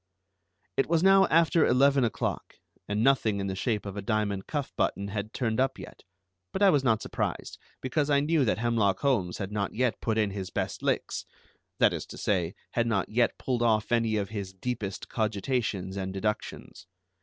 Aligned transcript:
It 0.77 0.89
was 0.89 1.03
now 1.03 1.27
after 1.27 1.63
eleven 1.63 2.03
o'clock, 2.03 2.55
and 2.87 3.03
nothing 3.03 3.39
in 3.39 3.45
the 3.45 3.55
shape 3.55 3.85
of 3.85 3.95
a 3.95 4.01
diamond 4.01 4.47
cuff 4.47 4.73
button 4.75 5.09
had 5.09 5.31
turned 5.31 5.59
up 5.59 5.77
yet, 5.77 6.01
but 6.51 6.63
I 6.63 6.71
was 6.71 6.83
not 6.83 7.03
surprised, 7.03 7.59
because 7.81 8.09
I 8.09 8.19
knew 8.19 8.43
that 8.43 8.57
Hemlock 8.57 9.01
Holmes 9.01 9.37
had 9.37 9.51
not 9.51 9.75
yet 9.75 10.01
put 10.01 10.17
in 10.17 10.31
his 10.31 10.49
best 10.49 10.81
licks, 10.81 11.27
that 11.77 11.93
is 11.93 12.07
to 12.07 12.17
say, 12.17 12.55
had 12.71 12.87
not 12.87 13.09
yet 13.09 13.37
pulled 13.37 13.61
off 13.61 13.91
any 13.91 14.15
of 14.17 14.29
his 14.29 14.53
deepest 14.53 15.07
cogitations 15.07 15.95
and 15.95 16.11
deductions. 16.11 16.87